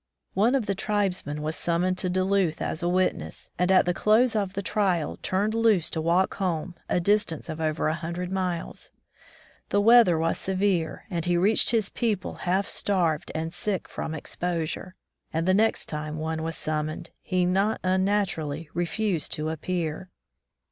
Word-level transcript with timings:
One 0.33 0.55
of 0.55 0.65
the 0.65 0.73
tribesmen 0.73 1.43
was 1.43 1.55
summoned 1.55 1.99
to 1.99 2.07
170 2.07 2.47
Back 2.47 2.55
to 2.55 2.55
the 2.57 2.65
Woods 2.65 2.75
Duluth 2.75 2.75
as 2.75 2.81
a 2.81 2.89
witness, 2.91 3.51
and 3.59 3.71
at 3.71 3.85
the 3.85 3.93
close 3.93 4.35
of 4.35 4.53
the 4.53 4.63
trial 4.63 5.19
turned 5.21 5.53
loose 5.53 5.91
to 5.91 6.01
walk 6.01 6.33
home, 6.37 6.73
a 6.89 6.99
distance 6.99 7.49
of 7.49 7.61
over 7.61 7.87
a 7.87 7.93
hundred 7.93 8.31
miles. 8.31 8.89
The 9.69 9.79
weather 9.79 10.17
was 10.17 10.39
severe 10.39 11.05
and 11.11 11.25
he 11.25 11.37
reached 11.37 11.69
his 11.69 11.91
people 11.91 12.33
half 12.49 12.67
starved 12.67 13.31
and 13.35 13.53
sick 13.53 13.87
from 13.87 14.15
exposure, 14.15 14.95
and 15.31 15.47
the 15.47 15.53
next 15.53 15.85
time 15.85 16.17
one 16.17 16.41
was 16.41 16.55
summoned, 16.55 17.11
he 17.21 17.45
not 17.45 17.79
unnaturally 17.83 18.69
refused 18.73 19.31
to 19.33 19.49
appear. 19.49 20.09